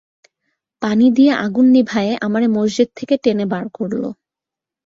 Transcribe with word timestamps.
পানি 0.81 1.05
দিয়ে 1.17 1.31
আগুন 1.45 1.65
নিভায়ে 1.75 2.13
আমারে 2.25 2.47
মসজিদ 2.57 2.89
থেকে 2.97 3.15
টেনে 3.23 3.45
বার 3.45 3.65
করল! 3.77 4.03